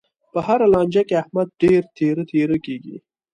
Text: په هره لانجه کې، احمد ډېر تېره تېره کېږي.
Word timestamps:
په 0.33 0.39
هره 0.47 0.65
لانجه 0.73 1.01
کې، 1.07 1.15
احمد 1.21 1.47
ډېر 1.61 1.81
تېره 1.97 2.23
تېره 2.31 2.57
کېږي. 2.65 2.97